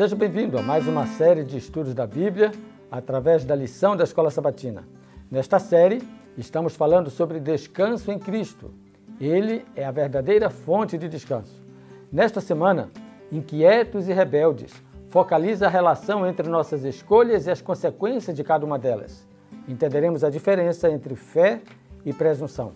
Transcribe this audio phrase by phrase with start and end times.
[0.00, 2.52] Seja bem-vindo a mais uma série de estudos da Bíblia
[2.90, 4.88] através da lição da Escola Sabatina.
[5.30, 6.00] Nesta série,
[6.38, 8.72] estamos falando sobre descanso em Cristo.
[9.20, 11.62] Ele é a verdadeira fonte de descanso.
[12.10, 12.88] Nesta semana,
[13.30, 14.72] Inquietos e Rebeldes
[15.10, 19.28] focaliza a relação entre nossas escolhas e as consequências de cada uma delas.
[19.68, 21.60] Entenderemos a diferença entre fé
[22.06, 22.72] e presunção.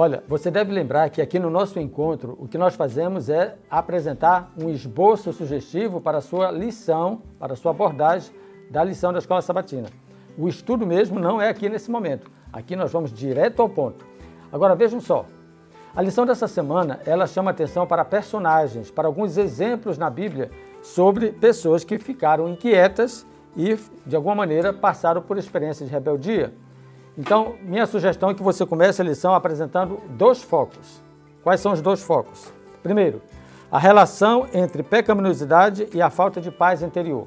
[0.00, 4.52] Olha, você deve lembrar que aqui no nosso encontro o que nós fazemos é apresentar
[4.56, 8.32] um esboço sugestivo para a sua lição, para a sua abordagem
[8.70, 9.88] da lição da Escola Sabatina.
[10.38, 12.30] O estudo mesmo não é aqui nesse momento.
[12.52, 14.06] Aqui nós vamos direto ao ponto.
[14.52, 15.26] Agora vejam só.
[15.92, 20.48] A lição dessa semana, ela chama atenção para personagens, para alguns exemplos na Bíblia
[20.80, 26.54] sobre pessoas que ficaram inquietas e de alguma maneira passaram por experiências de rebeldia.
[27.18, 31.02] Então, minha sugestão é que você comece a lição apresentando dois focos.
[31.42, 32.52] Quais são os dois focos?
[32.80, 33.20] Primeiro,
[33.72, 37.26] a relação entre pecaminosidade e a falta de paz interior.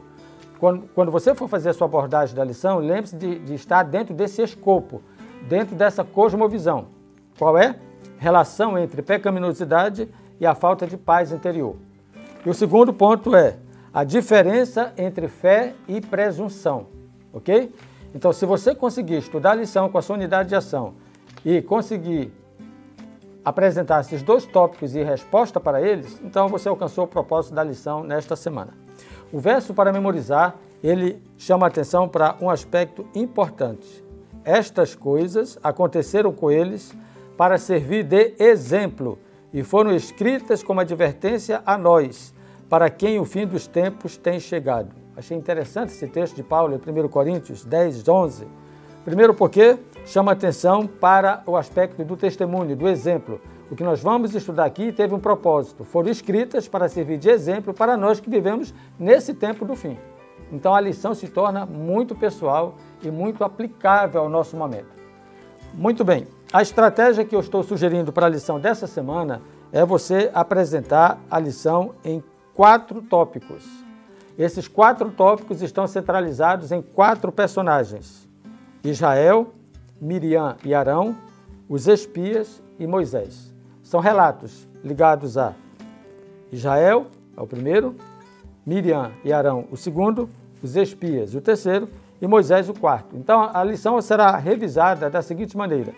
[0.57, 4.13] Quando, quando você for fazer a sua abordagem da lição, lembre-se de, de estar dentro
[4.13, 5.01] desse escopo,
[5.49, 6.87] dentro dessa cosmovisão.
[7.37, 7.75] Qual é?
[8.17, 10.07] Relação entre pecaminosidade
[10.39, 11.75] e a falta de paz interior.
[12.45, 13.57] E o segundo ponto é
[13.93, 16.87] a diferença entre fé e presunção,
[17.33, 17.73] ok?
[18.13, 20.93] Então, se você conseguir estudar a lição com a sua unidade de ação
[21.45, 22.31] e conseguir
[23.43, 28.03] apresentar esses dois tópicos e resposta para eles, então você alcançou o propósito da lição
[28.03, 28.73] nesta semana.
[29.31, 34.03] O verso para memorizar, ele chama atenção para um aspecto importante.
[34.43, 36.93] Estas coisas aconteceram com eles
[37.37, 39.17] para servir de exemplo
[39.53, 42.33] e foram escritas como advertência a nós,
[42.69, 45.00] para quem o fim dos tempos tem chegado.
[45.15, 48.47] Achei interessante esse texto de Paulo em 1 Coríntios 10, 11.
[49.03, 53.41] Primeiro, porque chama atenção para o aspecto do testemunho, do exemplo.
[53.69, 55.83] O que nós vamos estudar aqui teve um propósito.
[55.83, 59.97] Foram escritas para servir de exemplo para nós que vivemos nesse tempo do fim.
[60.51, 65.01] Então a lição se torna muito pessoal e muito aplicável ao nosso momento.
[65.73, 69.41] Muito bem, a estratégia que eu estou sugerindo para a lição dessa semana
[69.71, 72.21] é você apresentar a lição em
[72.53, 73.80] quatro tópicos.
[74.41, 78.27] Esses quatro tópicos estão centralizados em quatro personagens:
[78.83, 79.53] Israel,
[80.01, 81.15] Miriam e Arão,
[81.69, 83.53] os espias e Moisés.
[83.83, 85.53] São relatos ligados a
[86.51, 87.05] Israel,
[87.37, 87.95] é o primeiro,
[88.65, 90.27] Miriam e Arão, o segundo,
[90.63, 91.87] os espias, o terceiro,
[92.19, 93.15] e Moisés, o quarto.
[93.15, 95.93] Então a lição será revisada da seguinte maneira: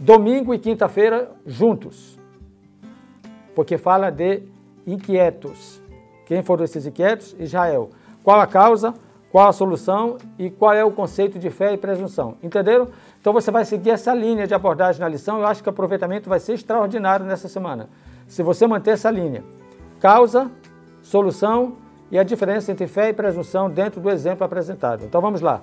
[0.00, 2.18] domingo e quinta-feira juntos,
[3.54, 4.42] porque fala de
[4.84, 5.80] inquietos.
[6.26, 7.34] Quem foram esses inquietos?
[7.38, 7.90] Israel.
[8.22, 8.94] Qual a causa?
[9.30, 12.36] Qual a solução e qual é o conceito de fé e presunção?
[12.42, 12.88] Entenderam?
[13.20, 15.40] Então você vai seguir essa linha de abordagem na lição.
[15.40, 17.88] Eu acho que o aproveitamento vai ser extraordinário nessa semana.
[18.28, 19.42] Se você manter essa linha,
[19.98, 20.50] causa,
[21.02, 21.76] solução
[22.12, 25.04] e a diferença entre fé e presunção dentro do exemplo apresentado.
[25.04, 25.62] Então vamos lá.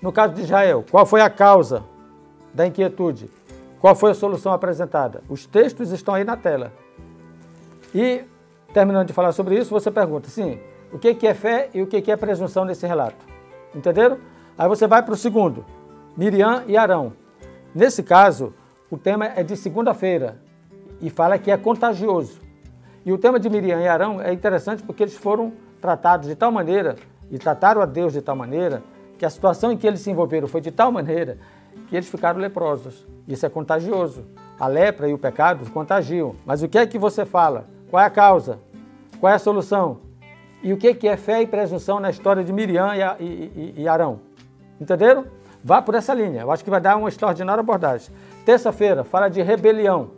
[0.00, 1.82] No caso de Israel, qual foi a causa
[2.54, 3.28] da inquietude?
[3.80, 5.22] Qual foi a solução apresentada?
[5.28, 6.72] Os textos estão aí na tela.
[7.92, 8.24] E
[8.72, 10.58] Terminando de falar sobre isso, você pergunta, sim,
[10.92, 13.24] o que é fé e o que é presunção nesse relato?
[13.74, 14.18] Entenderam?
[14.56, 15.64] Aí você vai para o segundo,
[16.16, 17.12] Miriam e Arão.
[17.74, 18.54] Nesse caso,
[18.90, 20.38] o tema é de segunda-feira
[21.00, 22.40] e fala que é contagioso.
[23.04, 26.52] E o tema de Miriam e Arão é interessante porque eles foram tratados de tal
[26.52, 26.96] maneira
[27.30, 28.82] e trataram a Deus de tal maneira
[29.18, 31.38] que a situação em que eles se envolveram foi de tal maneira
[31.88, 33.06] que eles ficaram leprosos.
[33.26, 34.24] Isso é contagioso.
[34.58, 36.36] A lepra e o pecado contagiam.
[36.44, 37.66] Mas o que é que você fala?
[37.92, 38.58] Qual é a causa?
[39.20, 39.98] Qual é a solução?
[40.62, 44.20] E o que é fé e presunção na história de Miriam e, Arão?
[44.80, 45.26] Entenderam?
[45.62, 46.40] Vá por essa linha.
[46.40, 48.08] Eu acho que vai dar uma extraordinária abordagem.
[48.46, 50.08] Terça-feira, fala de rebelião.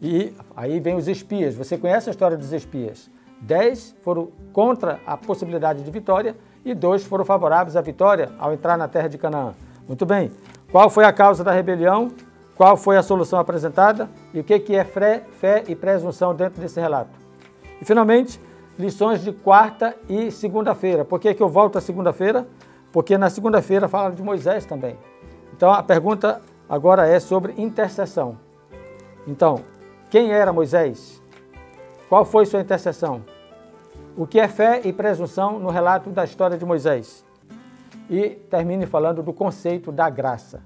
[0.00, 1.56] E aí vem os espias.
[1.56, 3.10] Você conhece a história dos espias?
[3.40, 8.78] Dez foram contra a possibilidade de vitória e dois foram favoráveis à vitória ao entrar
[8.78, 9.52] na terra de Canaã.
[9.88, 10.30] Muito bem.
[10.70, 12.12] Qual foi a causa da rebelião?
[12.56, 16.80] Qual foi a solução apresentada e o que é fé, fé e presunção dentro desse
[16.80, 17.10] relato?
[17.80, 18.40] E, finalmente,
[18.78, 21.04] lições de quarta e segunda-feira.
[21.04, 22.46] Por que, que eu volto à segunda-feira?
[22.92, 24.96] Porque na segunda-feira fala de Moisés também.
[25.52, 28.38] Então, a pergunta agora é sobre intercessão.
[29.26, 29.60] Então,
[30.10, 31.22] quem era Moisés?
[32.08, 33.24] Qual foi sua intercessão?
[34.16, 37.24] O que é fé e presunção no relato da história de Moisés?
[38.10, 40.62] E termine falando do conceito da graça.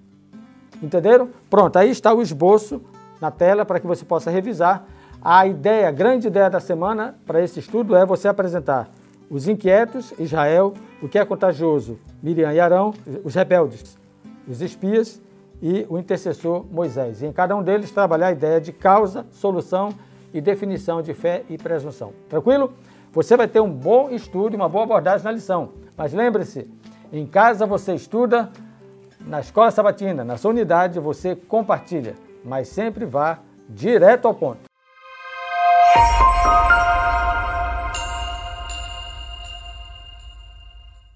[0.83, 1.31] Entenderam?
[1.49, 2.83] Pronto, aí está o esboço
[3.21, 4.87] na tela para que você possa revisar.
[5.23, 8.89] A ideia, a grande ideia da semana para esse estudo é você apresentar
[9.29, 12.95] os inquietos, Israel, o que é contagioso, Miriam e Arão,
[13.25, 13.99] os rebeldes,
[14.47, 15.21] os espias
[15.61, 17.23] e o intercessor Moisés.
[17.23, 19.91] E em cada um deles trabalhar a ideia de causa, solução
[20.33, 22.13] e definição de fé e presunção.
[22.29, 22.73] Tranquilo?
[23.13, 25.71] Você vai ter um bom estudo e uma boa abordagem na lição.
[25.97, 26.69] Mas lembre-se,
[27.13, 28.51] em casa você estuda,
[29.27, 32.15] na escola sabatina, na sua unidade você compartilha,
[32.45, 34.61] mas sempre vá direto ao ponto.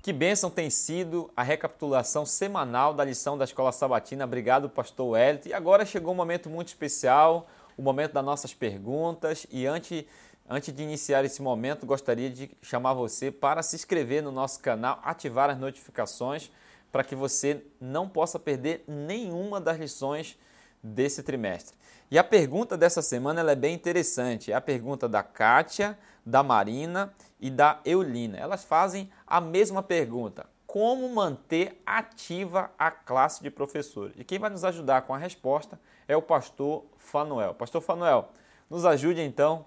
[0.03, 4.25] Que bênção tem sido a recapitulação semanal da lição da Escola Sabatina.
[4.25, 5.51] Obrigado, pastor Wellington.
[5.51, 7.47] E agora chegou um momento muito especial,
[7.77, 9.47] o momento das nossas perguntas.
[9.51, 10.05] E antes,
[10.49, 14.99] antes de iniciar esse momento, gostaria de chamar você para se inscrever no nosso canal,
[15.05, 16.51] ativar as notificações
[16.90, 20.38] para que você não possa perder nenhuma das lições
[20.82, 21.76] desse trimestre.
[22.10, 24.50] E a pergunta dessa semana é bem interessante.
[24.50, 25.96] É a pergunta da Kátia,
[26.26, 28.37] da Marina e da Eulina.
[28.37, 34.14] Elas fazem a mesma pergunta: como manter ativa a classe de professores?
[34.19, 37.54] E quem vai nos ajudar com a resposta é o pastor Fanuel.
[37.54, 38.28] Pastor Fanuel,
[38.69, 39.66] nos ajude então.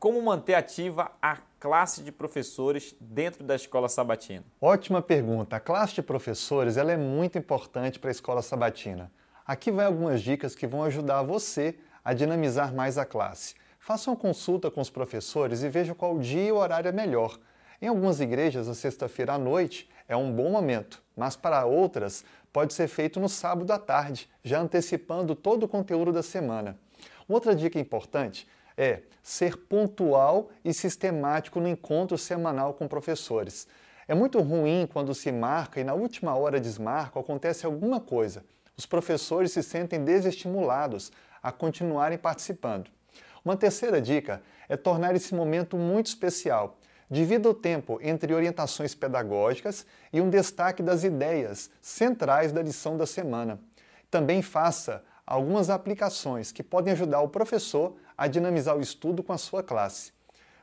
[0.00, 4.42] Como manter ativa a classe de professores dentro da escola sabatina?
[4.58, 5.56] Ótima pergunta.
[5.56, 9.12] A classe de professores ela é muito importante para a escola sabatina.
[9.46, 13.54] Aqui vai algumas dicas que vão ajudar você a dinamizar mais a classe.
[13.78, 17.38] Faça uma consulta com os professores e veja qual dia e horário é melhor.
[17.82, 22.72] Em algumas igrejas, a sexta-feira à noite é um bom momento, mas para outras pode
[22.72, 26.78] ser feito no sábado à tarde, já antecipando todo o conteúdo da semana.
[27.28, 28.48] Outra dica importante
[28.80, 33.68] é ser pontual e sistemático no encontro semanal com professores.
[34.08, 38.42] É muito ruim quando se marca e na última hora desmarca acontece alguma coisa.
[38.78, 41.12] Os professores se sentem desestimulados
[41.42, 42.90] a continuarem participando.
[43.44, 46.78] Uma terceira dica é tornar esse momento muito especial.
[47.10, 53.06] Divida o tempo entre orientações pedagógicas e um destaque das ideias centrais da lição da
[53.06, 53.60] semana.
[54.10, 59.38] Também faça algumas aplicações que podem ajudar o professor a dinamizar o estudo com a
[59.38, 60.12] sua classe.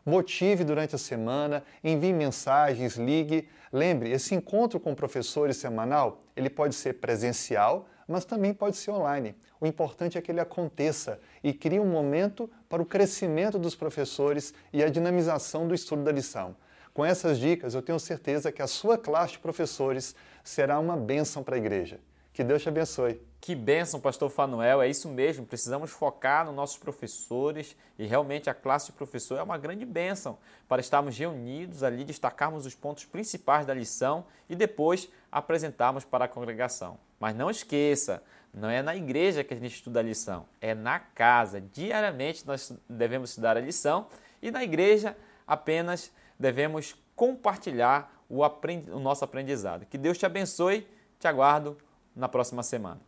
[0.06, 3.48] Motive durante a semana, envie mensagens, ligue.
[3.72, 9.38] Lembre, esse encontro com professores semanal, ele pode ser presencial, mas também pode ser online.
[9.60, 14.54] O importante é que ele aconteça e crie um momento para o crescimento dos professores
[14.74, 16.58] e a dinamização do estudo da lição.
[16.94, 21.42] Com essas dicas, eu tenho certeza que a sua classe de professores será uma bênção
[21.42, 22.02] para a igreja.
[22.38, 23.20] Que Deus te abençoe.
[23.42, 24.80] Que bênção, pastor Fanuel.
[24.80, 29.42] É isso mesmo, precisamos focar nos nossos professores e realmente a classe de professor é
[29.42, 30.38] uma grande bênção
[30.68, 36.28] para estarmos reunidos ali, destacarmos os pontos principais da lição e depois apresentarmos para a
[36.28, 37.00] congregação.
[37.20, 38.22] Mas não esqueça,
[38.54, 41.60] não é na igreja que a gente estuda a lição, é na casa.
[41.60, 44.10] Diariamente nós devemos estudar a lição
[44.44, 45.18] e na igreja
[45.48, 49.88] apenas devemos compartilhar o, o nosso aprendizado.
[49.88, 50.88] Que Deus te abençoe,
[51.20, 51.76] te aguardo
[52.18, 53.00] na próxima semana.